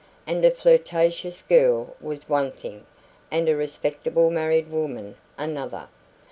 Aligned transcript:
And 0.25 0.43
a 0.43 0.49
flirtatious 0.49 1.43
girl 1.43 1.95
was 2.01 2.27
one 2.27 2.49
thing, 2.49 2.87
and 3.29 3.47
a 3.47 3.55
respectable 3.55 4.31
married 4.31 4.67
woman 4.71 5.15
another. 5.37 5.89